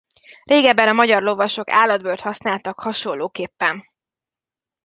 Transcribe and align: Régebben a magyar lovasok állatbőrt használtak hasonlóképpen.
Régebben 0.43 0.87
a 0.87 0.93
magyar 0.93 1.21
lovasok 1.21 1.69
állatbőrt 1.69 2.21
használtak 2.21 2.79
hasonlóképpen. 2.79 3.83